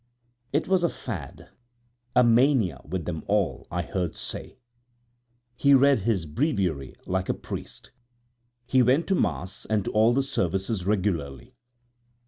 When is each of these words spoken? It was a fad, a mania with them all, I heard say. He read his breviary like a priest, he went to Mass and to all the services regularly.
It 0.51 0.67
was 0.67 0.83
a 0.83 0.89
fad, 0.89 1.49
a 2.15 2.23
mania 2.23 2.81
with 2.83 3.05
them 3.05 3.23
all, 3.27 3.67
I 3.69 3.83
heard 3.83 4.15
say. 4.15 4.57
He 5.55 5.75
read 5.75 5.99
his 5.99 6.25
breviary 6.25 6.95
like 7.05 7.29
a 7.29 7.35
priest, 7.35 7.91
he 8.65 8.81
went 8.81 9.05
to 9.09 9.13
Mass 9.13 9.65
and 9.67 9.85
to 9.85 9.91
all 9.91 10.11
the 10.11 10.23
services 10.23 10.87
regularly. 10.87 11.53